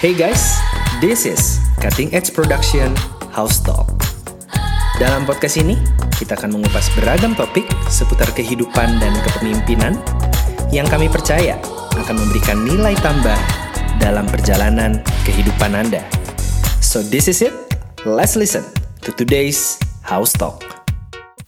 Hey 0.00 0.16
guys, 0.16 0.56
this 1.04 1.28
is 1.28 1.60
Cutting 1.76 2.08
Edge 2.16 2.32
Production 2.32 2.96
House 3.36 3.60
Talk. 3.60 3.84
Dalam 4.96 5.28
podcast 5.28 5.60
ini, 5.60 5.76
kita 6.16 6.40
akan 6.40 6.56
mengupas 6.56 6.88
beragam 6.96 7.36
topik 7.36 7.68
seputar 7.92 8.32
kehidupan 8.32 8.96
dan 8.96 9.12
kepemimpinan 9.28 10.00
yang 10.72 10.88
kami 10.88 11.04
percaya 11.12 11.60
akan 12.00 12.16
memberikan 12.16 12.64
nilai 12.64 12.96
tambah 13.04 13.36
dalam 14.00 14.24
perjalanan 14.24 15.04
kehidupan 15.28 15.76
Anda. 15.76 16.00
So 16.80 17.04
this 17.04 17.28
is 17.28 17.44
it. 17.44 17.52
Let's 18.08 18.40
listen 18.40 18.64
to 19.04 19.12
today's 19.12 19.76
House 20.00 20.32
Talk. 20.32 20.79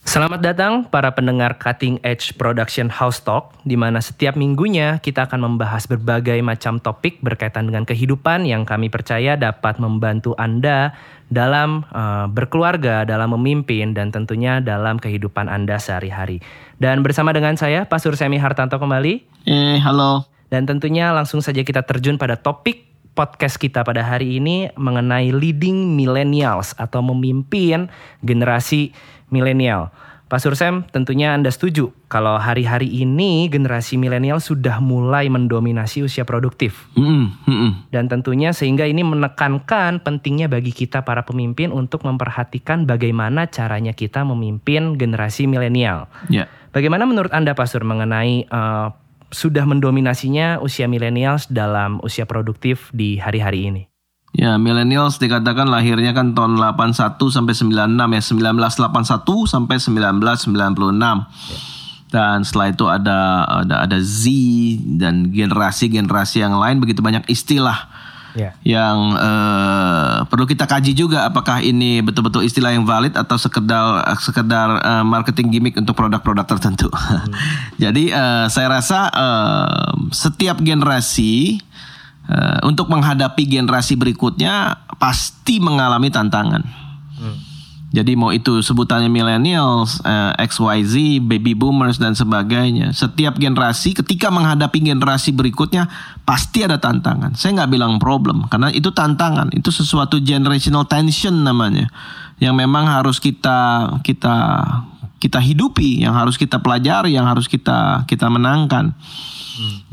Selamat 0.03 0.43
datang 0.43 0.83
para 0.83 1.15
pendengar 1.15 1.55
Cutting 1.55 1.95
Edge 2.03 2.35
Production 2.35 2.91
House 2.91 3.23
Talk, 3.23 3.55
di 3.63 3.79
mana 3.79 4.03
setiap 4.03 4.35
minggunya 4.35 4.99
kita 4.99 5.31
akan 5.31 5.47
membahas 5.47 5.87
berbagai 5.87 6.43
macam 6.43 6.75
topik 6.83 7.23
berkaitan 7.23 7.71
dengan 7.71 7.87
kehidupan 7.87 8.43
yang 8.43 8.67
kami 8.67 8.91
percaya 8.91 9.39
dapat 9.39 9.79
membantu 9.79 10.35
Anda 10.35 10.91
dalam 11.31 11.87
uh, 11.95 12.27
berkeluarga, 12.27 13.07
dalam 13.07 13.31
memimpin, 13.39 13.95
dan 13.95 14.11
tentunya 14.11 14.59
dalam 14.59 14.99
kehidupan 14.99 15.47
Anda 15.47 15.79
sehari-hari. 15.79 16.43
Dan 16.83 16.99
bersama 16.99 17.31
dengan 17.31 17.55
saya, 17.55 17.87
Pastor 17.87 18.19
Semi 18.19 18.35
Hartanto 18.35 18.75
kembali. 18.75 19.47
Eh, 19.47 19.79
halo. 19.79 20.27
Dan 20.51 20.67
tentunya 20.67 21.15
langsung 21.15 21.39
saja 21.39 21.63
kita 21.63 21.79
terjun 21.87 22.19
pada 22.19 22.35
topik 22.35 22.91
podcast 23.13 23.61
kita 23.61 23.85
pada 23.85 24.03
hari 24.03 24.41
ini 24.41 24.73
mengenai 24.73 25.29
leading 25.31 25.95
millennials 25.95 26.73
atau 26.75 26.99
memimpin 27.05 27.87
generasi 28.25 28.91
milenial. 29.33 29.89
Pak 30.33 30.41
Sursem, 30.41 30.81
tentunya 30.89 31.37
Anda 31.37 31.53
setuju 31.53 31.93
kalau 32.09 32.41
hari-hari 32.41 32.89
ini 32.89 33.45
generasi 33.53 34.01
milenial 34.01 34.41
sudah 34.41 34.81
mulai 34.81 35.29
mendominasi 35.29 36.01
usia 36.01 36.25
produktif. 36.25 36.89
Mm, 36.97 37.37
mm, 37.45 37.71
Dan 37.93 38.09
tentunya 38.09 38.49
sehingga 38.49 38.89
ini 38.89 39.05
menekankan 39.05 40.01
pentingnya 40.01 40.49
bagi 40.49 40.73
kita 40.73 41.05
para 41.05 41.21
pemimpin 41.21 41.69
untuk 41.69 42.01
memperhatikan 42.01 42.89
bagaimana 42.89 43.45
caranya 43.45 43.93
kita 43.93 44.25
memimpin 44.25 44.97
generasi 44.97 45.45
milenial. 45.45 46.09
Ya. 46.33 46.49
Bagaimana 46.73 47.05
menurut 47.05 47.29
Anda 47.29 47.53
Pak 47.53 47.69
Sur 47.69 47.85
mengenai 47.85 48.49
uh, 48.49 48.89
sudah 49.29 49.69
mendominasinya 49.69 50.57
usia 50.65 50.89
milenials 50.89 51.45
dalam 51.45 52.01
usia 52.01 52.25
produktif 52.25 52.89
di 52.89 53.21
hari-hari 53.21 53.69
ini? 53.69 53.92
Ya, 54.33 54.57
millennials 54.57 55.21
dikatakan 55.21 55.69
lahirnya 55.69 56.09
kan 56.17 56.33
tahun 56.33 56.57
81 56.57 57.29
sampai 57.29 57.53
96 57.53 58.17
ya, 58.17 58.21
1981 58.21 59.45
sampai 59.45 59.77
1996. 59.77 61.29
Dan 62.09 62.45
setelah 62.45 62.67
itu 62.69 62.85
ada 62.89 63.45
ada 63.45 63.75
ada 63.85 63.97
Z 64.01 64.29
dan 65.01 65.29
generasi-generasi 65.33 66.45
yang 66.45 66.57
lain 66.57 66.77
begitu 66.81 67.01
banyak 67.01 67.25
istilah 67.29 67.89
Ya. 68.33 68.49
yang 68.65 69.13
eh, 69.13 70.25
perlu 70.25 70.49
kita 70.49 70.65
kaji 70.65 70.97
juga 70.97 71.29
apakah 71.29 71.61
ini 71.61 72.01
betul-betul 72.01 72.41
istilah 72.41 72.73
yang 72.73 72.81
valid 72.81 73.13
atau 73.13 73.37
sekedar 73.37 74.01
sekedar 74.17 74.81
eh, 74.81 75.05
marketing 75.05 75.53
gimmick 75.53 75.77
untuk 75.77 75.93
produk-produk 75.93 76.41
tertentu. 76.41 76.89
Jadi 77.83 78.09
eh, 78.09 78.45
saya 78.49 78.67
rasa 78.73 79.13
eh, 79.13 79.93
setiap 80.09 80.57
generasi 80.65 81.61
eh, 82.29 82.59
untuk 82.67 82.87
menghadapi 82.87 83.43
generasi 83.47 83.95
berikutnya 83.99 84.85
pasti 84.97 85.59
mengalami 85.59 86.07
tantangan. 86.11 86.83
Jadi 87.93 88.17
mau 88.17 88.33
itu 88.33 88.57
sebutannya 88.65 89.05
millennials, 89.05 90.01
eh, 90.01 90.33
XYZ, 90.49 91.21
baby 91.21 91.53
boomers 91.53 92.01
dan 92.01 92.17
sebagainya. 92.17 92.89
Setiap 92.89 93.37
generasi 93.37 93.93
ketika 93.93 94.33
menghadapi 94.33 94.81
generasi 94.81 95.29
berikutnya 95.29 95.85
pasti 96.25 96.65
ada 96.65 96.81
tantangan. 96.81 97.37
Saya 97.37 97.61
nggak 97.61 97.69
bilang 97.69 98.01
problem 98.01 98.49
karena 98.49 98.73
itu 98.73 98.89
tantangan. 98.89 99.53
Itu 99.53 99.69
sesuatu 99.69 100.17
generational 100.17 100.89
tension 100.89 101.45
namanya. 101.45 101.85
Yang 102.41 102.65
memang 102.65 102.89
harus 102.89 103.21
kita 103.21 103.93
kita 104.01 104.65
kita 105.23 105.39
hidupi, 105.39 106.03
yang 106.03 106.11
harus 106.11 106.35
kita 106.35 106.59
pelajari, 106.59 107.15
yang 107.15 107.23
harus 107.23 107.47
kita 107.47 108.03
kita 108.03 108.27
menangkan. 108.27 108.91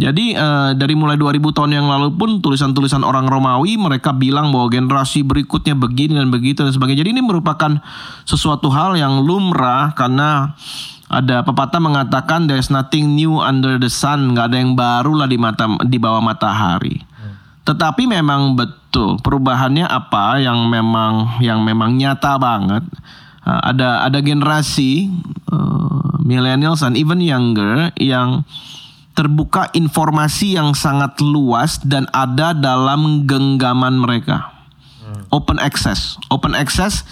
Jadi 0.01 0.33
eh, 0.33 0.71
dari 0.73 0.97
mulai 0.97 1.21
2000 1.21 1.53
tahun 1.53 1.71
yang 1.77 1.87
lalu 1.87 2.17
pun 2.17 2.31
tulisan-tulisan 2.41 3.05
orang 3.05 3.29
Romawi 3.29 3.77
mereka 3.77 4.17
bilang 4.17 4.49
bahwa 4.49 4.73
generasi 4.73 5.21
berikutnya 5.21 5.77
begini 5.77 6.17
dan 6.17 6.33
begitu 6.33 6.65
dan 6.65 6.73
sebagainya. 6.73 7.05
Jadi 7.05 7.13
ini 7.21 7.23
merupakan 7.23 7.79
sesuatu 8.25 8.73
hal 8.73 8.97
yang 8.97 9.21
lumrah 9.21 9.93
karena 9.93 10.57
ada 11.13 11.45
pepatah 11.45 11.83
mengatakan 11.83 12.49
there's 12.49 12.73
nothing 12.73 13.13
new 13.13 13.37
under 13.37 13.77
the 13.77 13.93
sun, 13.93 14.33
nggak 14.33 14.49
ada 14.51 14.57
yang 14.57 14.73
baru 14.73 15.13
lah 15.13 15.29
di 15.29 15.37
mata 15.37 15.69
di 15.85 16.01
bawah 16.01 16.25
matahari. 16.25 16.97
Tetapi 17.61 18.09
memang 18.09 18.57
betul 18.57 19.21
perubahannya 19.21 19.85
apa 19.85 20.41
yang 20.41 20.65
memang 20.67 21.39
yang 21.45 21.61
memang 21.61 22.01
nyata 22.01 22.41
banget. 22.41 22.83
Uh, 23.41 23.61
ada 23.73 24.05
ada 24.05 24.21
generasi 24.21 25.09
uh, 25.49 26.21
millennials 26.21 26.85
and 26.85 26.95
even 27.01 27.25
younger 27.25 27.89
yang 27.97 28.45
terbuka 29.17 29.69
informasi 29.77 30.57
yang 30.57 30.73
sangat 30.73 31.19
luas 31.21 31.81
dan 31.85 32.09
ada 32.13 32.57
dalam 32.57 33.25
genggaman 33.29 34.01
mereka. 34.01 34.53
Open 35.31 35.59
access, 35.63 36.19
open 36.31 36.55
access 36.55 37.03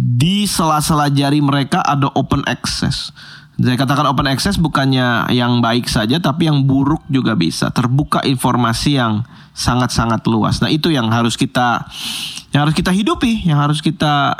di 0.00 0.48
sela-sela 0.48 1.12
jari 1.12 1.44
mereka 1.44 1.84
ada 1.84 2.08
open 2.16 2.40
access. 2.48 3.12
Saya 3.60 3.76
katakan 3.76 4.08
open 4.08 4.24
access 4.24 4.56
bukannya 4.56 5.28
yang 5.36 5.60
baik 5.60 5.84
saja 5.84 6.16
tapi 6.16 6.48
yang 6.48 6.64
buruk 6.64 7.04
juga 7.12 7.36
bisa. 7.36 7.68
Terbuka 7.68 8.24
informasi 8.24 8.96
yang 8.96 9.28
sangat-sangat 9.52 10.24
luas. 10.24 10.64
Nah, 10.64 10.72
itu 10.72 10.88
yang 10.88 11.12
harus 11.12 11.36
kita 11.36 11.84
yang 12.50 12.64
harus 12.64 12.72
kita 12.72 12.88
hidupi, 12.88 13.44
yang 13.44 13.60
harus 13.60 13.84
kita 13.84 14.32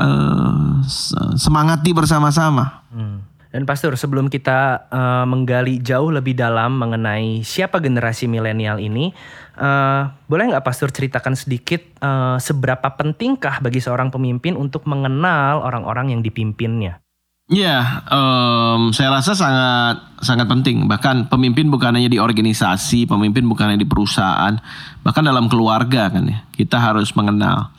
se- 0.88 1.36
semangati 1.36 1.92
bersama-sama. 1.92 2.82
Hmm. 2.88 3.28
Dan 3.50 3.66
Pastor, 3.66 3.98
sebelum 3.98 4.30
kita 4.30 4.86
uh, 4.94 5.26
menggali 5.26 5.82
jauh 5.82 6.14
lebih 6.14 6.38
dalam 6.38 6.78
mengenai 6.78 7.42
siapa 7.42 7.82
generasi 7.82 8.30
milenial 8.30 8.78
ini, 8.78 9.10
uh, 9.58 10.06
boleh 10.30 10.54
nggak 10.54 10.62
Pastor 10.62 10.94
ceritakan 10.94 11.34
sedikit 11.34 11.82
uh, 11.98 12.38
seberapa 12.38 12.94
pentingkah 12.94 13.58
bagi 13.58 13.82
seorang 13.82 14.14
pemimpin 14.14 14.54
untuk 14.54 14.86
mengenal 14.86 15.66
orang-orang 15.66 16.14
yang 16.14 16.22
dipimpinnya? 16.22 17.02
Ya, 17.50 18.06
em, 18.06 18.94
saya 18.94 19.10
rasa 19.10 19.34
sangat 19.34 20.06
sangat 20.22 20.46
penting. 20.46 20.86
Bahkan 20.86 21.26
pemimpin 21.26 21.66
bukan 21.66 21.98
hanya 21.98 22.06
di 22.06 22.22
organisasi, 22.22 23.10
pemimpin 23.10 23.42
bukan 23.50 23.74
hanya 23.74 23.82
di 23.82 23.90
perusahaan, 23.90 24.54
bahkan 25.02 25.26
dalam 25.26 25.50
keluarga 25.50 26.06
kan 26.14 26.30
ya. 26.30 26.46
Kita 26.54 26.78
harus 26.78 27.10
mengenal. 27.18 27.74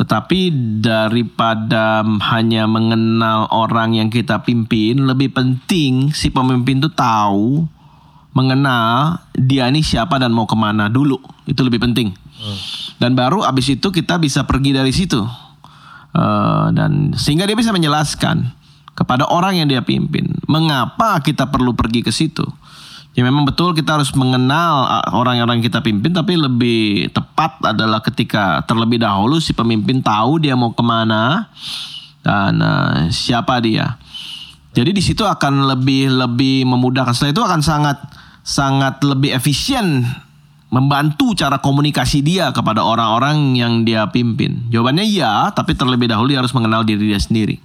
Tetapi 0.00 0.48
daripada 0.80 2.08
hanya 2.32 2.64
mengenal 2.64 3.52
orang 3.52 4.00
yang 4.00 4.08
kita 4.08 4.40
pimpin, 4.40 5.04
lebih 5.04 5.28
penting 5.28 6.16
si 6.16 6.32
pemimpin 6.32 6.80
itu 6.80 6.88
tahu, 6.88 7.68
mengenal 8.32 9.20
dia 9.36 9.68
ini 9.68 9.84
siapa 9.84 10.16
dan 10.16 10.32
mau 10.32 10.48
ke 10.48 10.56
mana 10.56 10.88
dulu. 10.88 11.20
Itu 11.44 11.68
lebih 11.68 11.84
penting. 11.84 12.16
Dan 12.96 13.12
baru 13.12 13.44
abis 13.44 13.76
itu 13.76 13.92
kita 13.92 14.16
bisa 14.16 14.48
pergi 14.48 14.72
dari 14.72 14.92
situ. 14.92 15.20
Eh, 16.16 16.66
dan 16.72 17.12
sehingga 17.12 17.44
dia 17.44 17.56
bisa 17.56 17.76
menjelaskan 17.76 18.64
kepada 18.96 19.28
orang 19.28 19.60
yang 19.60 19.68
dia 19.68 19.84
pimpin 19.84 20.24
mengapa 20.48 21.20
kita 21.20 21.46
perlu 21.52 21.76
pergi 21.76 22.00
ke 22.00 22.10
situ. 22.10 22.42
Ya 23.16 23.24
memang 23.24 23.48
betul 23.48 23.72
kita 23.72 23.96
harus 23.96 24.12
mengenal 24.12 24.84
uh, 24.84 25.16
orang-orang 25.16 25.64
kita 25.64 25.80
pimpin 25.80 26.12
tapi 26.12 26.36
lebih 26.36 27.08
tepat 27.12 27.60
adalah 27.64 28.04
ketika 28.04 28.60
terlebih 28.68 29.00
dahulu 29.00 29.40
si 29.40 29.56
pemimpin 29.56 30.04
tahu 30.04 30.36
dia 30.36 30.52
mau 30.52 30.76
ke 30.76 30.84
mana 30.84 31.48
dan 32.20 32.60
uh, 32.60 33.08
siapa 33.08 33.56
dia. 33.60 33.96
Jadi 34.76 34.92
di 34.92 35.00
situ 35.00 35.24
akan 35.24 35.64
lebih 35.64 36.12
lebih 36.12 36.68
memudahkan. 36.68 37.16
Setelah 37.16 37.32
itu 37.32 37.44
akan 37.44 37.60
sangat 37.64 37.98
sangat 38.44 39.00
lebih 39.00 39.32
efisien 39.32 40.04
membantu 40.68 41.32
cara 41.32 41.56
komunikasi 41.56 42.20
dia 42.20 42.52
kepada 42.52 42.84
orang-orang 42.84 43.56
yang 43.56 43.80
dia 43.88 44.04
pimpin. 44.12 44.68
Jawabannya 44.68 45.08
iya, 45.08 45.48
tapi 45.56 45.72
terlebih 45.72 46.12
dahulu 46.12 46.36
dia 46.36 46.44
harus 46.44 46.52
mengenal 46.52 46.84
diri 46.84 47.08
dia 47.08 47.20
sendiri. 47.22 47.56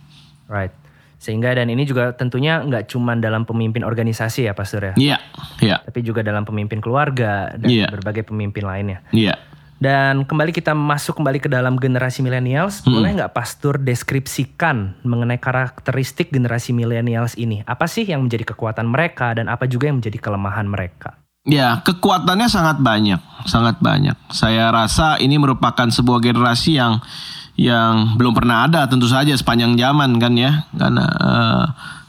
Right. 0.47 0.80
Sehingga 1.21 1.53
dan 1.53 1.69
ini 1.69 1.85
juga 1.85 2.17
tentunya 2.17 2.65
nggak 2.65 2.89
cuma 2.89 3.13
dalam 3.13 3.45
pemimpin 3.45 3.85
organisasi 3.85 4.49
ya 4.49 4.57
Pastor 4.57 4.89
ya, 4.89 4.93
Iya, 4.97 5.17
iya, 5.61 5.77
tapi 5.85 6.01
juga 6.01 6.25
dalam 6.25 6.41
pemimpin 6.41 6.81
keluarga 6.81 7.53
dan 7.53 7.69
Iya. 7.69 7.93
berbagai 7.93 8.25
pemimpin 8.25 8.65
lainnya. 8.65 9.05
iya. 9.13 9.37
Dan 9.81 10.29
kembali 10.29 10.53
kita 10.53 10.77
masuk 10.77 11.17
kembali 11.17 11.41
ke 11.41 11.49
dalam 11.49 11.73
generasi 11.73 12.21
millennials, 12.21 12.85
boleh 12.85 13.17
nggak 13.17 13.33
Pastor 13.33 13.81
deskripsikan 13.81 14.93
mengenai 15.01 15.41
karakteristik 15.41 16.29
generasi 16.29 16.69
millennials 16.69 17.33
ini? 17.33 17.65
Apa 17.65 17.89
sih 17.89 18.05
yang 18.05 18.21
menjadi 18.21 18.53
kekuatan 18.53 18.85
mereka 18.85 19.33
dan 19.33 19.49
apa 19.49 19.65
juga 19.65 19.89
yang 19.89 19.97
menjadi 19.97 20.21
kelemahan 20.21 20.69
mereka? 20.69 21.17
Ya, 21.49 21.81
kekuatannya 21.81 22.45
sangat 22.45 22.77
banyak, 22.77 23.17
sangat 23.49 23.81
banyak. 23.81 24.13
Saya 24.29 24.69
rasa 24.69 25.17
ini 25.17 25.41
merupakan 25.41 25.89
sebuah 25.89 26.21
generasi 26.21 26.77
yang 26.77 27.01
yang 27.61 28.17
belum 28.17 28.33
pernah 28.33 28.65
ada 28.65 28.89
tentu 28.89 29.05
saja 29.05 29.37
sepanjang 29.37 29.77
zaman 29.77 30.17
kan 30.17 30.33
ya. 30.33 30.65
Karena 30.73 31.05
eh, 31.05 31.65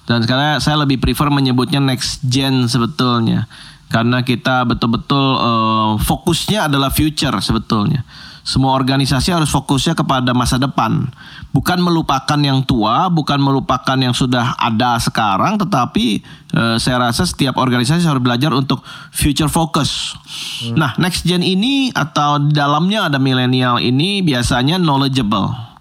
dan 0.09 0.19
sekarang 0.25 0.59
saya 0.59 0.83
lebih 0.83 0.99
prefer 0.99 1.29
menyebutnya 1.29 1.79
next 1.79 2.25
gen 2.25 2.67
sebetulnya. 2.67 3.47
karena 3.93 4.25
kita 4.25 4.65
betul-betul 4.65 5.37
uh, 5.37 6.01
fokusnya 6.01 6.73
adalah 6.73 6.89
future 6.89 7.37
sebetulnya. 7.45 8.01
Semua 8.43 8.75
organisasi 8.75 9.31
harus 9.31 9.55
fokusnya 9.55 9.95
kepada 9.95 10.35
masa 10.35 10.59
depan, 10.59 11.07
bukan 11.55 11.79
melupakan 11.79 12.39
yang 12.43 12.67
tua, 12.67 13.07
bukan 13.07 13.39
melupakan 13.39 13.95
yang 13.95 14.11
sudah 14.11 14.59
ada 14.59 14.99
sekarang, 14.99 15.63
tetapi 15.63 16.27
uh, 16.51 16.77
saya 16.77 17.07
rasa 17.07 17.23
setiap 17.23 17.55
organisasi 17.55 18.03
harus 18.03 18.19
belajar 18.19 18.51
untuk 18.51 18.83
future 19.15 19.47
focus. 19.47 20.19
Hmm. 20.67 20.75
Nah, 20.75 20.91
next 20.99 21.23
gen 21.23 21.47
ini 21.47 21.95
atau 21.95 22.43
dalamnya 22.43 23.07
ada 23.07 23.23
milenial 23.23 23.79
ini 23.79 24.27
biasanya 24.27 24.75
knowledgeable 24.75 25.72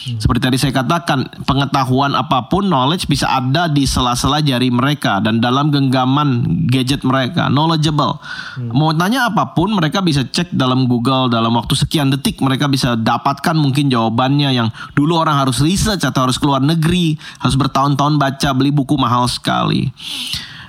seperti 0.00 0.40
tadi 0.40 0.56
saya 0.56 0.72
katakan, 0.72 1.28
pengetahuan 1.44 2.16
apa 2.16 2.48
pun 2.48 2.64
knowledge 2.64 3.04
bisa 3.04 3.28
ada 3.28 3.68
di 3.68 3.84
sela-sela 3.84 4.40
jari 4.40 4.72
mereka 4.72 5.20
dan 5.20 5.44
dalam 5.44 5.68
genggaman 5.68 6.64
gadget 6.72 7.04
mereka, 7.04 7.52
knowledgeable. 7.52 8.16
Hmm. 8.56 8.72
Mau 8.72 8.96
tanya 8.96 9.28
apa 9.28 9.52
pun 9.52 9.76
mereka 9.76 10.00
bisa 10.00 10.24
cek 10.24 10.56
dalam 10.56 10.88
Google 10.88 11.28
dalam 11.28 11.52
waktu 11.52 11.76
sekian 11.76 12.08
detik 12.08 12.40
mereka 12.40 12.64
bisa 12.64 12.96
dapatkan 12.96 13.52
mungkin 13.52 13.92
jawabannya 13.92 14.56
yang 14.56 14.72
dulu 14.96 15.20
orang 15.20 15.36
harus 15.36 15.60
research 15.60 16.00
atau 16.08 16.24
harus 16.24 16.40
keluar 16.40 16.64
negeri, 16.64 17.20
harus 17.36 17.60
bertahun-tahun 17.60 18.16
baca 18.16 18.48
beli 18.56 18.72
buku 18.72 18.96
mahal 18.96 19.28
sekali. 19.28 19.92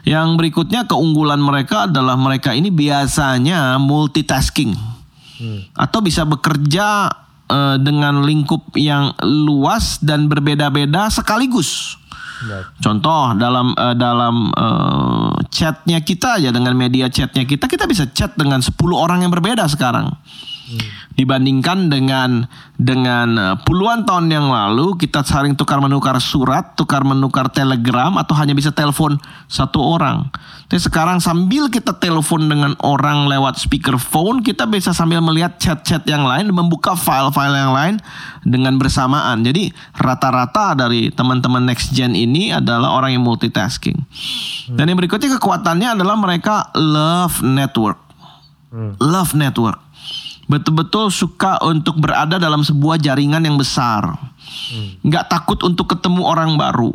Yang 0.04 0.28
berikutnya 0.44 0.90
keunggulan 0.90 1.40
mereka 1.40 1.88
adalah 1.88 2.20
mereka 2.20 2.52
ini 2.52 2.68
biasanya 2.68 3.80
multitasking. 3.80 4.76
Hmm. 5.40 5.62
Atau 5.72 6.04
bisa 6.04 6.28
bekerja 6.28 7.08
uh, 7.52 7.76
dengan 7.76 8.24
lingkup 8.24 8.72
yang 8.80 9.12
luas 9.22 10.00
dan 10.00 10.32
berbeda-beda 10.32 11.12
sekaligus. 11.12 12.00
Contoh 12.82 13.38
dalam 13.38 13.78
uh, 13.78 13.94
dalam 13.94 14.50
uh, 14.56 15.36
chatnya 15.54 16.02
kita 16.02 16.42
ya 16.42 16.50
dengan 16.50 16.74
media 16.74 17.06
chatnya 17.06 17.46
kita 17.46 17.70
kita 17.70 17.86
bisa 17.86 18.10
chat 18.10 18.34
dengan 18.34 18.66
10 18.66 18.74
orang 18.96 19.22
yang 19.22 19.30
berbeda 19.30 19.68
sekarang. 19.70 20.10
Hmm. 20.72 20.88
Dibandingkan 21.20 21.92
dengan 21.92 22.48
dengan 22.80 23.60
puluhan 23.68 24.08
tahun 24.08 24.32
yang 24.32 24.48
lalu 24.48 24.96
kita 24.96 25.22
saling 25.28 25.60
tukar 25.60 25.84
menukar 25.84 26.16
surat, 26.24 26.74
tukar 26.80 27.04
menukar 27.04 27.52
telegram 27.52 28.16
atau 28.16 28.34
hanya 28.40 28.56
bisa 28.56 28.72
telepon 28.72 29.20
satu 29.52 29.84
orang. 29.84 30.32
Tapi 30.72 30.80
sekarang 30.80 31.20
sambil 31.20 31.68
kita 31.68 32.00
telepon 32.00 32.48
dengan 32.48 32.80
orang 32.80 33.28
lewat 33.28 33.60
speakerphone, 33.60 34.40
kita 34.40 34.64
bisa 34.72 34.96
sambil 34.96 35.20
melihat 35.20 35.60
chat-chat 35.60 36.08
yang 36.08 36.24
lain, 36.24 36.48
membuka 36.48 36.96
file-file 36.96 37.60
yang 37.60 37.76
lain 37.76 37.96
dengan 38.48 38.80
bersamaan. 38.80 39.44
Jadi 39.44 39.76
rata-rata 40.00 40.72
dari 40.80 41.12
teman-teman 41.12 41.68
next 41.68 41.92
gen 41.92 42.16
ini 42.16 42.56
adalah 42.56 42.96
orang 42.96 43.20
yang 43.20 43.24
multitasking. 43.28 44.00
Hmm. 44.00 44.80
Dan 44.80 44.88
yang 44.88 44.98
berikutnya 44.98 45.36
kekuatannya 45.36 46.00
adalah 46.00 46.16
mereka 46.16 46.72
love 46.72 47.44
network. 47.44 48.00
Hmm. 48.72 48.96
Love 49.04 49.36
network. 49.36 49.91
Betul-betul 50.52 51.08
suka 51.08 51.56
untuk 51.64 51.96
berada 52.04 52.36
dalam 52.36 52.60
sebuah 52.60 53.00
jaringan 53.00 53.48
yang 53.48 53.56
besar. 53.56 54.04
Hmm. 54.12 55.00
Nggak 55.08 55.32
takut 55.32 55.64
untuk 55.64 55.96
ketemu 55.96 56.28
orang 56.28 56.60
baru 56.60 56.92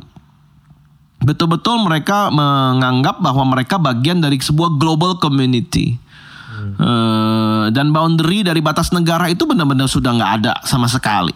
betul-betul 1.26 1.82
mereka 1.82 2.30
menganggap 2.30 3.18
bahwa 3.18 3.42
mereka 3.56 3.82
bagian 3.82 4.22
dari 4.22 4.38
sebuah 4.38 4.78
global 4.78 5.18
community. 5.18 5.98
Hmm. 6.46 6.72
Uh, 6.78 7.64
dan 7.74 7.90
boundary 7.90 8.46
dari 8.46 8.62
batas 8.62 8.94
negara 8.94 9.26
itu 9.26 9.42
benar-benar 9.42 9.90
sudah 9.90 10.14
nggak 10.14 10.32
ada 10.42 10.54
sama 10.62 10.86
sekali. 10.86 11.34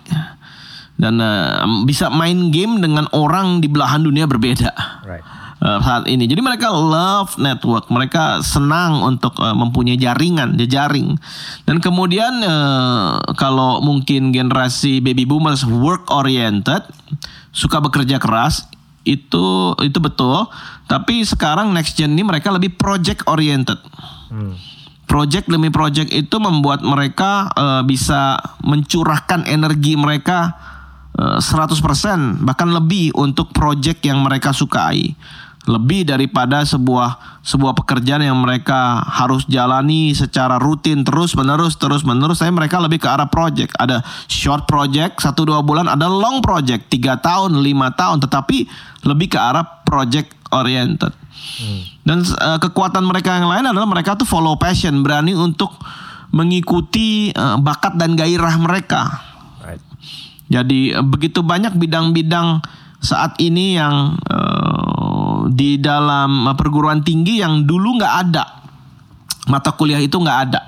Dan 0.94 1.18
uh, 1.18 1.64
bisa 1.88 2.12
main 2.12 2.52
game 2.54 2.78
dengan 2.78 3.10
orang 3.16 3.58
di 3.58 3.66
belahan 3.66 4.04
dunia 4.04 4.30
berbeda. 4.30 4.70
Right. 5.02 5.24
Uh, 5.60 5.76
saat 5.84 6.08
ini. 6.08 6.24
Jadi 6.24 6.40
mereka 6.40 6.72
love 6.72 7.36
network, 7.36 7.92
mereka 7.92 8.40
senang 8.40 9.04
untuk 9.04 9.36
uh, 9.44 9.52
mempunyai 9.52 10.00
jaringan, 10.00 10.56
jejaring. 10.56 11.20
Dan 11.68 11.84
kemudian 11.84 12.40
uh, 12.40 13.20
kalau 13.36 13.84
mungkin 13.84 14.32
generasi 14.32 15.04
baby 15.04 15.28
boomers 15.28 15.68
work 15.68 16.08
oriented, 16.08 16.80
suka 17.52 17.76
bekerja 17.76 18.16
keras, 18.16 18.72
itu 19.04 19.72
itu 19.80 19.98
betul 19.98 20.44
tapi 20.84 21.24
sekarang 21.24 21.72
next 21.72 21.96
gen 21.96 22.12
ini 22.12 22.24
mereka 22.24 22.52
lebih 22.52 22.76
project 22.76 23.24
oriented 23.32 23.80
hmm. 24.28 24.54
project 25.08 25.48
demi 25.48 25.72
project 25.72 26.12
itu 26.12 26.36
membuat 26.36 26.84
mereka 26.84 27.48
uh, 27.56 27.82
bisa 27.82 28.36
mencurahkan 28.60 29.48
energi 29.48 29.96
mereka 29.96 30.52
uh, 31.16 31.40
eh, 31.40 31.74
100% 31.74 32.44
bahkan 32.44 32.68
lebih 32.68 33.16
untuk 33.16 33.56
project 33.56 34.04
yang 34.04 34.20
mereka 34.20 34.52
sukai 34.52 35.16
lebih 35.70 36.02
daripada 36.02 36.66
sebuah 36.66 37.38
sebuah 37.46 37.78
pekerjaan 37.78 38.26
yang 38.26 38.34
mereka 38.42 39.06
harus 39.06 39.46
jalani 39.46 40.10
secara 40.10 40.58
rutin 40.58 41.06
terus 41.06 41.38
menerus 41.38 41.78
terus 41.78 42.02
menerus. 42.02 42.42
Saya 42.42 42.50
mereka 42.50 42.82
lebih 42.82 42.98
ke 42.98 43.06
arah 43.06 43.30
project. 43.30 43.70
Ada 43.78 44.02
short 44.26 44.66
project 44.66 45.22
satu 45.22 45.46
dua 45.46 45.62
bulan. 45.62 45.86
Ada 45.86 46.10
long 46.10 46.42
project 46.42 46.90
tiga 46.90 47.22
tahun 47.22 47.62
lima 47.62 47.94
tahun. 47.94 48.18
Tetapi 48.26 48.66
lebih 49.06 49.30
ke 49.30 49.38
arah 49.38 49.62
project 49.86 50.34
oriented. 50.50 51.14
Hmm. 51.40 51.82
dan 52.04 52.20
uh, 52.36 52.60
kekuatan 52.60 53.00
mereka 53.00 53.40
yang 53.40 53.48
lain 53.48 53.64
adalah 53.64 53.88
mereka 53.88 54.12
tuh 54.12 54.28
follow 54.28 54.60
passion 54.60 55.00
berani 55.00 55.32
untuk 55.32 55.72
mengikuti 56.36 57.32
uh, 57.32 57.56
bakat 57.56 57.96
dan 57.96 58.12
gairah 58.12 58.60
mereka. 58.60 59.08
Right. 59.64 59.80
jadi 60.52 61.00
uh, 61.00 61.06
begitu 61.06 61.40
banyak 61.40 61.80
bidang-bidang 61.80 62.60
saat 63.00 63.40
ini 63.40 63.80
yang 63.80 64.20
uh, 64.28 64.69
di 65.48 65.80
dalam 65.80 66.52
perguruan 66.52 67.00
tinggi 67.00 67.40
yang 67.40 67.64
dulu 67.64 67.96
nggak 67.96 68.14
ada 68.28 68.44
mata 69.48 69.74
kuliah 69.74 69.98
itu 69.98 70.14
nggak 70.14 70.38
ada. 70.50 70.62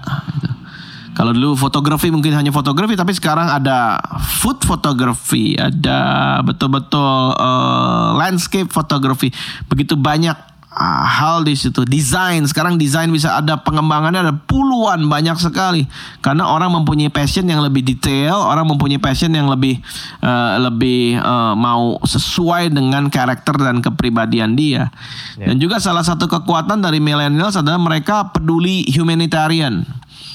Kalau 1.13 1.37
dulu 1.37 1.53
fotografi 1.61 2.09
mungkin 2.09 2.33
hanya 2.33 2.49
fotografi, 2.49 2.97
tapi 2.97 3.13
sekarang 3.13 3.45
ada 3.45 4.01
food 4.41 4.65
photography, 4.65 5.61
ada 5.61 6.41
betul-betul 6.41 7.37
uh, 7.37 8.17
landscape 8.17 8.73
photography. 8.73 9.29
Begitu 9.69 9.93
banyak 9.93 10.35
uh, 10.73 11.05
hal 11.05 11.45
di 11.45 11.53
situ. 11.55 11.85
Desain 11.85 12.41
sekarang 12.49 12.81
desain 12.81 13.09
bisa 13.13 13.37
ada 13.37 13.61
pengembangannya 13.61 14.25
ada 14.29 14.35
puluhan 14.35 15.05
banyak 15.07 15.37
sekali 15.39 15.85
karena 16.25 16.49
orang 16.49 16.73
mempunyai 16.73 17.13
passion 17.13 17.45
yang 17.45 17.61
lebih 17.61 17.85
detail, 17.85 18.41
orang 18.41 18.65
mempunyai 18.69 19.01
passion 19.01 19.33
yang 19.33 19.49
lebih 19.53 19.79
uh, 20.25 20.59
lebih 20.69 21.21
uh, 21.21 21.53
mau 21.55 22.01
sesuai 22.03 22.73
dengan 22.73 23.13
karakter 23.13 23.61
dan 23.61 23.85
kepribadian 23.85 24.57
dia. 24.57 24.89
Yeah. 25.37 25.53
Dan 25.53 25.61
juga 25.61 25.79
salah 25.79 26.03
satu 26.03 26.27
kekuatan 26.27 26.81
dari 26.81 26.99
millennials 26.99 27.57
adalah 27.57 27.79
mereka 27.79 28.33
peduli 28.33 28.89
humanitarian. 28.91 29.85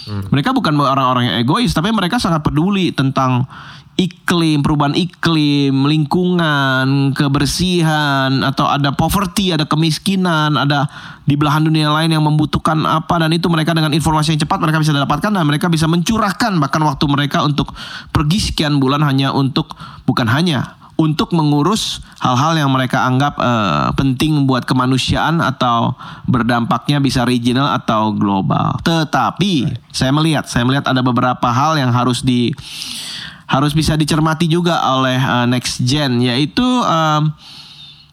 Hmm. 0.07 0.23
Mereka 0.31 0.55
bukan 0.55 0.71
orang-orang 0.79 1.27
yang 1.27 1.37
egois, 1.43 1.75
tapi 1.75 1.91
mereka 1.91 2.15
sangat 2.15 2.39
peduli 2.39 2.95
tentang 2.95 3.43
iklim, 3.97 4.61
perubahan 4.61 4.93
iklim, 4.93 5.73
lingkungan, 5.89 7.17
kebersihan, 7.17 8.45
atau 8.45 8.69
ada 8.69 8.93
poverty, 8.93 9.57
ada 9.57 9.65
kemiskinan, 9.65 10.53
ada 10.53 10.85
di 11.25 11.33
belahan 11.33 11.65
dunia 11.65 11.89
lain 11.89 12.13
yang 12.13 12.23
membutuhkan 12.23 12.77
apa 12.85 13.17
dan 13.19 13.33
itu 13.33 13.49
mereka 13.49 13.73
dengan 13.73 13.91
informasi 13.91 14.37
yang 14.37 14.41
cepat 14.45 14.63
mereka 14.63 14.79
bisa 14.79 14.95
dapatkan 14.95 15.33
dan 15.33 15.43
mereka 15.43 15.67
bisa 15.67 15.89
mencurahkan 15.89 16.55
bahkan 16.61 16.79
waktu 16.87 17.03
mereka 17.09 17.43
untuk 17.43 17.75
pergi 18.15 18.39
sekian 18.53 18.79
bulan 18.79 19.03
hanya 19.03 19.35
untuk 19.35 19.75
bukan 20.07 20.29
hanya 20.31 20.77
untuk 20.97 21.29
mengurus 21.31 22.01
hal-hal 22.17 22.57
yang 22.57 22.73
mereka 22.73 23.05
anggap 23.05 23.37
uh, 23.37 23.93
penting 23.93 24.49
buat 24.49 24.65
kemanusiaan 24.65 25.39
atau 25.39 25.93
berdampaknya 26.25 26.97
bisa 26.97 27.21
regional 27.21 27.69
atau 27.77 28.09
global. 28.17 28.81
Tetapi 28.81 29.77
saya 29.93 30.09
melihat, 30.09 30.49
saya 30.49 30.65
melihat 30.65 30.89
ada 30.89 31.05
beberapa 31.05 31.47
hal 31.53 31.77
yang 31.77 31.93
harus 31.93 32.25
di 32.25 32.49
harus 33.47 33.71
bisa 33.71 33.95
dicermati 33.95 34.51
juga 34.51 34.83
oleh 34.93 35.17
uh, 35.17 35.47
next 35.47 35.79
gen 35.87 36.19
yaitu 36.19 36.63
um, 36.63 37.31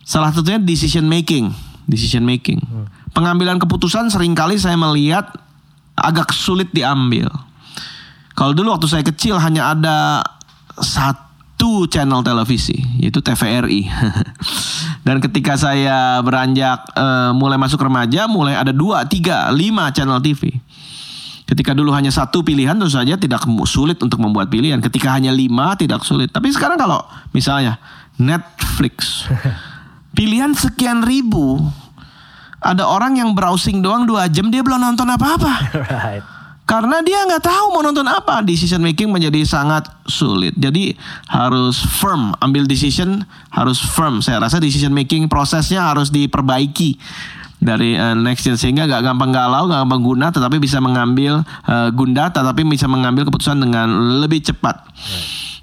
salah 0.06 0.30
satunya 0.30 0.62
decision 0.62 1.04
making 1.04 1.50
decision 1.90 2.24
making. 2.24 2.60
Pengambilan 3.14 3.60
keputusan 3.62 4.10
sering 4.10 4.34
kali 4.34 4.58
saya 4.58 4.74
melihat 4.74 5.30
agak 5.94 6.34
sulit 6.34 6.72
diambil. 6.74 7.30
Kalau 8.34 8.50
dulu 8.50 8.74
waktu 8.74 8.90
saya 8.90 9.04
kecil 9.06 9.38
hanya 9.38 9.70
ada 9.70 10.26
satu 10.74 11.86
channel 11.86 12.26
televisi 12.26 12.74
yaitu 12.98 13.22
TVRI 13.22 13.86
dan 15.06 15.22
ketika 15.22 15.54
saya 15.54 16.18
beranjak 16.18 16.82
uh, 16.98 17.30
mulai 17.30 17.54
masuk 17.54 17.78
remaja 17.78 18.26
mulai 18.26 18.58
ada 18.58 18.74
dua 18.74 19.06
tiga 19.06 19.54
lima 19.54 19.86
channel 19.94 20.18
TV 20.18 20.50
Ketika 21.44 21.76
dulu 21.76 21.92
hanya 21.92 22.08
satu 22.08 22.40
pilihan 22.40 22.72
tentu 22.72 22.96
saja 22.96 23.20
tidak 23.20 23.44
sulit 23.68 24.00
untuk 24.00 24.16
membuat 24.16 24.48
pilihan. 24.48 24.80
Ketika 24.80 25.12
hanya 25.12 25.28
lima 25.28 25.76
tidak 25.76 26.00
sulit. 26.00 26.32
Tapi 26.32 26.48
sekarang 26.48 26.80
kalau 26.80 27.04
misalnya 27.36 27.76
Netflix, 28.16 29.28
pilihan 30.16 30.56
sekian 30.56 31.04
ribu, 31.04 31.60
ada 32.64 32.88
orang 32.88 33.20
yang 33.20 33.36
browsing 33.36 33.84
doang 33.84 34.08
dua 34.08 34.24
jam 34.32 34.48
dia 34.48 34.64
belum 34.64 34.80
nonton 34.80 35.04
apa-apa. 35.04 35.52
right. 36.08 36.24
Karena 36.64 37.04
dia 37.04 37.28
nggak 37.28 37.44
tahu 37.44 37.76
mau 37.76 37.84
nonton 37.84 38.08
apa, 38.08 38.40
decision 38.40 38.80
making 38.80 39.12
menjadi 39.12 39.44
sangat 39.44 39.84
sulit. 40.08 40.56
Jadi 40.56 40.96
harus 41.28 41.76
firm, 42.00 42.32
ambil 42.40 42.64
decision 42.64 43.20
harus 43.52 43.76
firm. 43.76 44.24
Saya 44.24 44.40
rasa 44.40 44.56
decision 44.64 44.96
making 44.96 45.28
prosesnya 45.28 45.84
harus 45.92 46.08
diperbaiki 46.08 46.96
dari 47.64 47.96
uh, 47.96 48.12
next 48.12 48.44
gen 48.44 48.60
sehingga 48.60 48.84
gak 48.84 49.00
gampang 49.00 49.32
galau, 49.32 49.64
gak 49.64 49.88
gampang 49.88 50.04
guna, 50.04 50.28
tetapi 50.28 50.60
bisa 50.60 50.84
mengambil 50.84 51.40
uh, 51.64 51.88
gunda, 51.90 52.28
tetapi 52.28 52.60
bisa 52.68 52.84
mengambil 52.84 53.24
keputusan 53.24 53.56
dengan 53.56 54.20
lebih 54.20 54.44
cepat. 54.44 54.84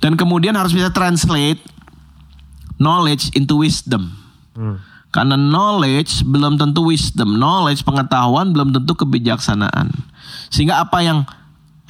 Dan 0.01 0.17
kemudian 0.17 0.57
harus 0.57 0.73
bisa 0.73 0.89
translate 0.89 1.61
knowledge 2.81 3.29
into 3.37 3.61
wisdom. 3.61 4.09
Hmm. 4.57 4.81
Karena 5.13 5.37
knowledge 5.37 6.25
belum 6.25 6.57
tentu 6.57 6.89
wisdom, 6.89 7.37
knowledge 7.37 7.85
pengetahuan 7.85 8.49
belum 8.49 8.73
tentu 8.73 8.97
kebijaksanaan. 8.97 9.93
Sehingga 10.49 10.81
apa 10.81 11.05
yang 11.05 11.29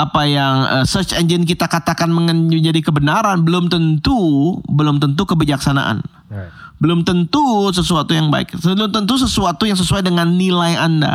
apa 0.01 0.25
yang 0.25 0.55
uh, 0.65 0.85
search 0.85 1.13
engine 1.13 1.45
kita 1.45 1.69
katakan 1.69 2.09
menjadi 2.09 2.81
kebenaran 2.81 3.45
belum 3.45 3.69
tentu 3.69 4.57
belum 4.65 4.97
tentu 4.97 5.23
kebijaksanaan. 5.29 6.01
Right. 6.31 6.51
Belum 6.81 7.05
tentu 7.05 7.69
sesuatu 7.69 8.09
yang 8.17 8.33
baik. 8.33 8.57
Belum 8.57 8.89
tentu 8.89 9.13
sesuatu 9.21 9.69
yang 9.69 9.77
sesuai 9.77 10.01
dengan 10.01 10.33
nilai 10.33 10.73
Anda 10.81 11.13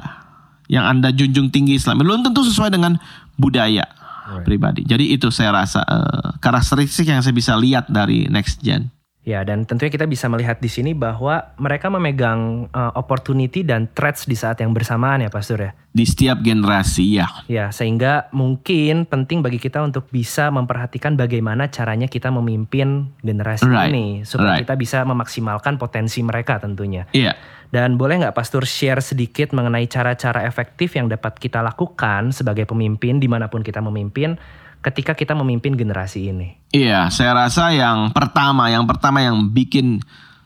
yang 0.71 0.87
Anda 0.87 1.11
junjung 1.11 1.51
tinggi 1.51 1.79
Islam. 1.79 2.03
Belum 2.03 2.23
tentu 2.23 2.47
sesuai 2.47 2.71
dengan 2.71 2.99
budaya 3.35 3.87
right. 4.31 4.47
pribadi. 4.47 4.87
Jadi 4.87 5.15
itu 5.15 5.31
saya 5.35 5.55
rasa 5.55 5.83
uh, 5.83 6.39
karakteristik 6.39 7.11
yang 7.11 7.23
saya 7.23 7.35
bisa 7.35 7.59
lihat 7.59 7.91
dari 7.91 8.31
next 8.31 8.63
gen. 8.63 8.95
Ya, 9.27 9.43
dan 9.43 9.67
tentunya 9.67 9.91
kita 9.91 10.07
bisa 10.07 10.31
melihat 10.31 10.63
di 10.63 10.71
sini 10.71 10.95
bahwa 10.95 11.51
mereka 11.59 11.91
memegang 11.91 12.71
uh, 12.71 12.95
opportunity 12.95 13.67
dan 13.67 13.91
threats 13.91 14.23
di 14.23 14.39
saat 14.39 14.63
yang 14.63 14.71
bersamaan 14.71 15.19
ya, 15.19 15.35
Pastor 15.35 15.59
ya. 15.59 15.75
Di 15.91 16.07
setiap 16.07 16.39
generasi 16.47 17.19
ya. 17.19 17.27
Ya, 17.51 17.75
sehingga 17.75 18.31
mungkin 18.31 19.03
penting 19.03 19.43
bagi 19.43 19.59
kita 19.59 19.83
untuk 19.83 20.07
bisa 20.15 20.55
memperhatikan 20.55 21.19
bagaimana 21.19 21.67
caranya 21.75 22.07
kita 22.07 22.31
memimpin 22.31 23.11
generasi 23.19 23.67
right. 23.67 23.91
ini 23.91 24.23
supaya 24.23 24.57
right. 24.57 24.63
kita 24.63 24.79
bisa 24.79 25.03
memaksimalkan 25.03 25.75
potensi 25.75 26.23
mereka 26.23 26.63
tentunya. 26.63 27.11
Iya. 27.11 27.35
Yeah. 27.35 27.37
Dan 27.75 27.99
boleh 27.99 28.23
nggak 28.23 28.39
Pastor 28.39 28.63
share 28.63 29.03
sedikit 29.03 29.51
mengenai 29.51 29.91
cara-cara 29.91 30.47
efektif 30.47 30.95
yang 30.95 31.11
dapat 31.11 31.35
kita 31.43 31.67
lakukan 31.67 32.31
sebagai 32.31 32.63
pemimpin 32.63 33.19
di 33.19 33.27
mana 33.27 33.51
pun 33.51 33.67
kita 33.67 33.83
memimpin 33.83 34.39
ketika 34.87 35.19
kita 35.19 35.35
memimpin 35.35 35.75
generasi 35.75 36.31
ini? 36.31 36.55
Iya, 36.71 37.11
saya 37.11 37.35
rasa 37.35 37.75
yang 37.75 38.15
pertama, 38.15 38.71
yang 38.71 38.87
pertama 38.87 39.19
yang 39.19 39.51
bikin 39.51 39.99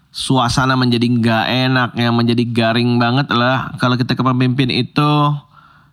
suasana 0.09 0.81
menjadi 0.81 1.05
nggak 1.05 1.47
enak, 1.69 1.91
yang 2.01 2.17
menjadi 2.17 2.45
garing 2.49 2.97
banget 2.97 3.29
adalah 3.29 3.77
kalau 3.77 4.01
kita 4.01 4.17
ke 4.17 4.23
pemimpin 4.25 4.73
itu 4.73 5.11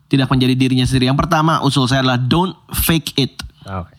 tidak 0.08 0.32
menjadi 0.32 0.56
dirinya 0.56 0.88
sendiri. 0.88 1.12
Yang 1.12 1.28
pertama 1.28 1.60
usul 1.60 1.92
saya 1.92 2.08
adalah 2.08 2.20
don't 2.24 2.56
fake 2.72 3.20
it. 3.20 3.36
Okay. 3.68 3.96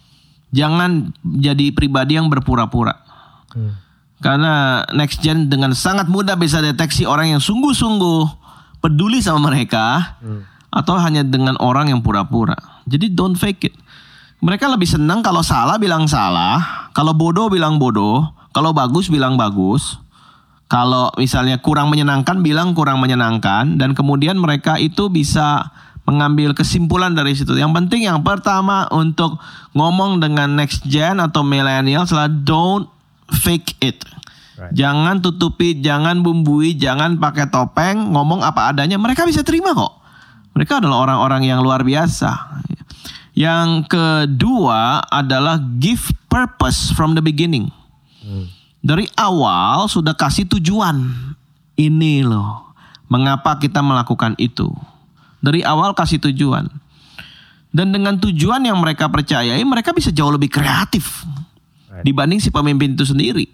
Jangan 0.56 1.12
jadi 1.22 1.68
pribadi 1.76 2.16
yang 2.16 2.32
berpura-pura. 2.32 2.96
Hmm. 3.52 3.76
Karena 4.18 4.82
next 4.96 5.20
gen 5.20 5.52
dengan 5.52 5.76
sangat 5.76 6.08
mudah 6.08 6.34
bisa 6.34 6.58
deteksi 6.64 7.04
orang 7.04 7.36
yang 7.36 7.42
sungguh-sungguh 7.44 8.26
peduli 8.80 9.20
sama 9.20 9.52
mereka 9.52 10.16
hmm. 10.24 10.72
atau 10.72 10.96
hanya 10.98 11.20
dengan 11.20 11.60
orang 11.60 11.92
yang 11.92 12.00
pura-pura. 12.00 12.56
Jadi 12.88 13.12
don't 13.12 13.36
fake 13.36 13.68
it. 13.68 13.76
Mereka 14.38 14.70
lebih 14.70 14.86
senang 14.86 15.18
kalau 15.18 15.42
salah 15.42 15.82
bilang 15.82 16.06
salah, 16.06 16.90
kalau 16.94 17.10
bodoh 17.10 17.50
bilang 17.50 17.82
bodoh, 17.82 18.22
kalau 18.54 18.70
bagus 18.70 19.10
bilang 19.10 19.34
bagus. 19.34 19.98
Kalau 20.68 21.08
misalnya 21.16 21.56
kurang 21.64 21.88
menyenangkan 21.88 22.44
bilang 22.44 22.76
kurang 22.76 23.00
menyenangkan 23.00 23.80
dan 23.80 23.96
kemudian 23.96 24.36
mereka 24.36 24.76
itu 24.76 25.08
bisa 25.08 25.72
mengambil 26.04 26.52
kesimpulan 26.52 27.16
dari 27.16 27.32
situ. 27.32 27.56
Yang 27.56 27.72
penting 27.72 28.04
yang 28.04 28.20
pertama 28.20 28.84
untuk 28.92 29.40
ngomong 29.72 30.20
dengan 30.20 30.60
next 30.60 30.84
gen 30.84 31.24
atau 31.24 31.40
millennial 31.40 32.04
adalah 32.04 32.28
don't 32.28 32.84
fake 33.32 33.80
it. 33.80 34.04
Right. 34.60 34.76
Jangan 34.76 35.24
tutupi, 35.24 35.80
jangan 35.80 36.20
bumbui, 36.20 36.76
jangan 36.76 37.16
pakai 37.16 37.48
topeng, 37.48 38.12
ngomong 38.12 38.44
apa 38.44 38.72
adanya. 38.72 39.00
Mereka 39.00 39.24
bisa 39.24 39.40
terima 39.40 39.72
kok. 39.72 40.00
Mereka 40.52 40.84
adalah 40.84 41.06
orang-orang 41.08 41.48
yang 41.48 41.64
luar 41.64 41.80
biasa. 41.80 42.60
Yang 43.38 43.86
kedua 43.86 44.98
adalah 45.06 45.62
give 45.78 46.10
purpose 46.26 46.90
from 46.90 47.14
the 47.14 47.22
beginning. 47.22 47.70
Hmm. 48.18 48.50
Dari 48.82 49.06
awal 49.14 49.86
sudah 49.86 50.18
kasih 50.18 50.50
tujuan. 50.58 51.06
Ini 51.78 52.26
loh, 52.26 52.74
mengapa 53.06 53.54
kita 53.62 53.78
melakukan 53.78 54.34
itu. 54.42 54.66
Dari 55.38 55.62
awal 55.62 55.94
kasih 55.94 56.18
tujuan. 56.18 56.66
Dan 57.70 57.94
dengan 57.94 58.18
tujuan 58.18 58.58
yang 58.66 58.82
mereka 58.82 59.06
percayai, 59.06 59.62
mereka 59.62 59.94
bisa 59.94 60.10
jauh 60.10 60.34
lebih 60.34 60.50
kreatif 60.50 61.22
dibanding 62.02 62.42
si 62.42 62.50
pemimpin 62.50 62.98
itu 62.98 63.06
sendiri. 63.06 63.46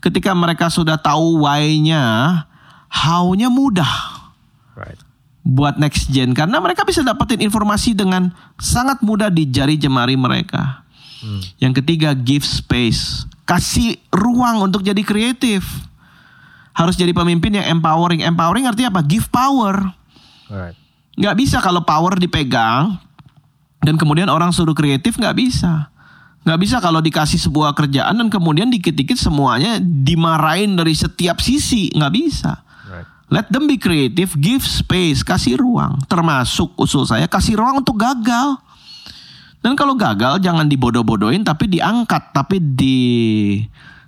Ketika 0.00 0.32
mereka 0.32 0.72
sudah 0.72 0.96
tahu 0.96 1.44
why-nya, 1.44 2.40
how-nya 2.88 3.52
mudah. 3.52 4.16
Right 4.72 5.05
buat 5.46 5.78
next 5.78 6.10
gen 6.10 6.34
karena 6.34 6.58
mereka 6.58 6.82
bisa 6.82 7.06
dapetin 7.06 7.38
informasi 7.38 7.94
dengan 7.94 8.34
sangat 8.58 8.98
mudah 9.06 9.30
di 9.30 9.46
jari 9.46 9.78
jemari 9.78 10.18
mereka. 10.18 10.82
Hmm. 11.22 11.40
Yang 11.62 11.82
ketiga 11.82 12.18
give 12.18 12.42
space, 12.42 13.22
kasih 13.46 13.94
ruang 14.10 14.66
untuk 14.66 14.82
jadi 14.82 14.98
kreatif. 15.06 15.62
Harus 16.76 16.98
jadi 16.98 17.14
pemimpin 17.14 17.56
yang 17.56 17.78
empowering. 17.78 18.20
Empowering 18.20 18.68
artinya 18.68 18.92
apa? 18.92 19.00
Give 19.06 19.24
power. 19.32 19.80
Right. 20.52 20.76
Gak 21.16 21.36
bisa 21.40 21.64
kalau 21.64 21.80
power 21.80 22.20
dipegang 22.20 23.00
dan 23.80 23.94
kemudian 23.96 24.28
orang 24.28 24.50
suruh 24.50 24.74
kreatif 24.74 25.16
nggak 25.16 25.38
bisa. 25.38 25.88
Nggak 26.42 26.58
bisa 26.58 26.76
kalau 26.82 26.98
dikasih 26.98 27.38
sebuah 27.38 27.72
kerjaan 27.72 28.18
dan 28.18 28.28
kemudian 28.28 28.66
dikit-dikit 28.68 29.14
semuanya 29.14 29.78
dimarahin 29.80 30.74
dari 30.74 30.92
setiap 30.92 31.38
sisi. 31.38 31.94
Nggak 31.94 32.12
bisa. 32.12 32.65
Let 33.26 33.50
them 33.50 33.66
be 33.66 33.74
creative, 33.74 34.38
give 34.38 34.62
space, 34.62 35.26
kasih 35.26 35.58
ruang. 35.58 35.98
Termasuk 36.06 36.78
usul 36.78 37.02
saya 37.02 37.26
kasih 37.26 37.58
ruang 37.58 37.82
untuk 37.82 37.98
gagal. 37.98 38.54
Dan 39.58 39.74
kalau 39.74 39.98
gagal 39.98 40.38
jangan 40.38 40.70
dibodoh-bodohin 40.70 41.42
tapi 41.42 41.66
diangkat, 41.66 42.30
tapi 42.30 42.62
di 42.62 43.02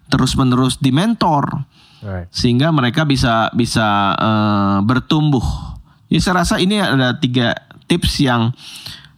terus-menerus 0.07 0.79
di 0.79 0.95
mentor. 0.95 1.67
Right. 1.99 2.31
Sehingga 2.31 2.71
mereka 2.71 3.03
bisa 3.03 3.51
bisa 3.51 4.15
uh, 4.15 4.79
bertumbuh. 4.87 5.43
Ya 6.07 6.23
saya 6.23 6.47
rasa 6.47 6.63
ini 6.63 6.79
ada 6.79 7.19
tiga 7.19 7.53
tips 7.85 8.23
yang 8.25 8.53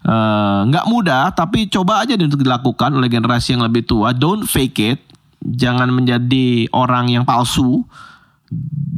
eh, 0.03 0.61
nggak 0.67 0.87
uh, 0.87 0.91
mudah 0.91 1.31
tapi 1.31 1.71
coba 1.71 2.03
aja 2.03 2.19
untuk 2.19 2.43
dilakukan 2.43 2.91
oleh 2.91 3.07
generasi 3.07 3.55
yang 3.55 3.63
lebih 3.63 3.87
tua. 3.87 4.11
Don't 4.11 4.43
fake 4.49 4.81
it. 4.83 5.01
Jangan 5.39 5.93
menjadi 5.93 6.67
orang 6.75 7.15
yang 7.15 7.23
palsu 7.23 7.87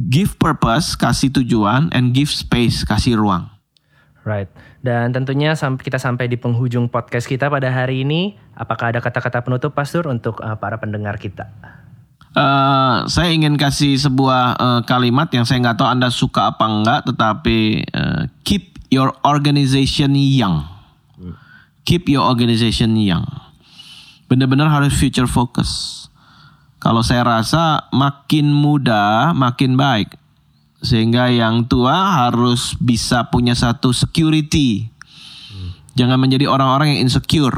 give 0.09 0.37
purpose, 0.41 0.97
kasih 0.97 1.29
tujuan, 1.41 1.93
and 1.93 2.13
give 2.13 2.29
space, 2.29 2.81
kasih 2.83 3.17
ruang. 3.17 3.49
Right. 4.23 4.47
Dan 4.79 5.11
tentunya 5.11 5.55
kita 5.55 5.99
sampai 5.99 6.31
di 6.31 6.39
penghujung 6.39 6.87
podcast 6.87 7.27
kita 7.27 7.51
pada 7.51 7.67
hari 7.71 8.07
ini. 8.07 8.39
Apakah 8.55 8.95
ada 8.95 8.99
kata-kata 9.03 9.43
penutup, 9.43 9.75
Pastor, 9.75 10.07
untuk 10.07 10.39
uh, 10.39 10.55
para 10.55 10.79
pendengar 10.79 11.19
kita? 11.19 11.51
Uh, 12.33 13.05
saya 13.05 13.29
ingin 13.29 13.59
kasih 13.59 13.93
sebuah 13.99 14.57
uh, 14.57 14.81
kalimat 14.89 15.29
yang 15.29 15.45
saya 15.45 15.61
nggak 15.61 15.77
tahu 15.77 15.89
anda 15.91 16.09
suka 16.09 16.55
apa 16.55 16.65
enggak, 16.65 16.99
tetapi 17.13 17.85
uh, 17.93 18.23
keep 18.41 18.81
your 18.89 19.13
organization 19.21 20.17
young. 20.17 20.65
Keep 21.83 22.07
your 22.15 22.23
organization 22.23 22.95
young. 22.95 23.27
Benar-benar 24.31 24.71
harus 24.71 24.95
future 24.95 25.27
focus 25.27 26.02
kalau 26.83 26.99
saya 26.99 27.23
rasa 27.23 27.87
makin 27.95 28.51
muda 28.51 29.31
makin 29.31 29.79
baik. 29.79 30.19
Sehingga 30.83 31.31
yang 31.31 31.63
tua 31.63 32.27
harus 32.27 32.75
bisa 32.75 33.31
punya 33.31 33.55
satu 33.55 33.95
security. 33.95 34.91
Hmm. 35.47 35.71
Jangan 35.95 36.19
menjadi 36.19 36.51
orang-orang 36.51 36.91
yang 36.99 37.07
insecure. 37.07 37.55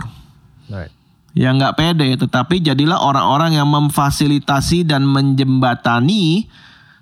Right. 0.70 0.94
Yang 1.34 1.54
nggak 1.58 1.74
pede, 1.74 2.10
tetapi 2.22 2.62
jadilah 2.62 3.02
orang-orang 3.02 3.58
yang 3.58 3.66
memfasilitasi 3.66 4.86
dan 4.86 5.10
menjembatani. 5.10 6.46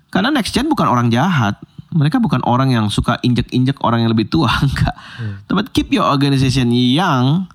Karena 0.08 0.32
next 0.32 0.56
gen 0.56 0.72
bukan 0.72 0.88
orang 0.88 1.12
jahat. 1.12 1.60
Mereka 1.92 2.24
bukan 2.24 2.40
orang 2.48 2.72
yang 2.72 2.88
suka 2.88 3.20
injek-injek 3.20 3.84
orang 3.84 4.00
yang 4.00 4.16
lebih 4.16 4.32
tua, 4.32 4.48
enggak. 4.64 4.96
Hmm. 4.96 5.44
Tapi 5.44 5.60
keep 5.76 5.92
your 5.92 6.08
organization 6.08 6.72
young. 6.72 7.52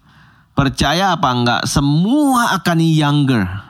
Percaya 0.53 1.17
apa 1.17 1.29
enggak, 1.33 1.61
semua 1.65 2.53
akan 2.61 2.77
younger 2.85 3.68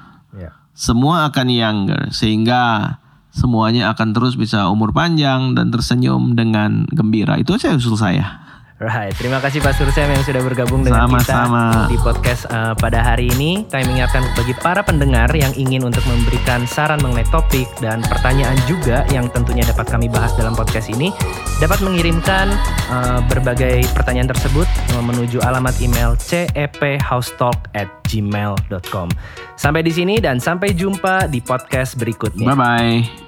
semua 0.80 1.28
akan 1.28 1.48
younger 1.52 2.08
sehingga 2.16 2.96
semuanya 3.36 3.92
akan 3.92 4.16
terus 4.16 4.40
bisa 4.40 4.72
umur 4.72 4.96
panjang 4.96 5.52
dan 5.52 5.76
tersenyum 5.76 6.40
dengan 6.40 6.88
gembira. 6.96 7.36
Itu 7.36 7.60
aja 7.60 7.76
usul 7.76 8.00
saya. 8.00 8.49
Right, 8.80 9.12
terima 9.12 9.44
kasih 9.44 9.60
Pak 9.60 9.76
Sursem 9.76 10.08
yang 10.08 10.24
sudah 10.24 10.40
bergabung 10.40 10.88
dengan 10.88 11.04
Sama 11.04 11.20
-sama. 11.20 11.84
kita 11.84 11.92
di 11.92 12.00
podcast 12.00 12.48
uh, 12.48 12.72
pada 12.80 13.04
hari 13.04 13.28
ini. 13.36 13.68
Kami 13.68 13.84
mengingatkan 13.92 14.24
bagi 14.40 14.56
para 14.56 14.80
pendengar 14.80 15.28
yang 15.36 15.52
ingin 15.60 15.84
untuk 15.84 16.00
memberikan 16.08 16.64
saran 16.64 17.04
mengenai 17.04 17.28
topik 17.28 17.68
dan 17.84 18.00
pertanyaan 18.08 18.56
juga 18.72 19.04
yang 19.12 19.28
tentunya 19.36 19.68
dapat 19.68 19.84
kami 19.84 20.08
bahas 20.08 20.32
dalam 20.40 20.56
podcast 20.56 20.88
ini, 20.88 21.12
dapat 21.60 21.84
mengirimkan 21.84 22.56
uh, 22.88 23.20
berbagai 23.28 23.84
pertanyaan 23.92 24.32
tersebut 24.32 24.64
menuju 24.96 25.44
alamat 25.44 25.76
email 25.84 26.16
cephousetalk@gmail.com. 26.16 29.08
Sampai 29.60 29.84
di 29.84 29.92
sini 29.92 30.24
dan 30.24 30.40
sampai 30.40 30.72
jumpa 30.72 31.28
di 31.28 31.44
podcast 31.44 32.00
berikutnya. 32.00 32.56
Bye 32.56 32.56
bye. 32.56 33.28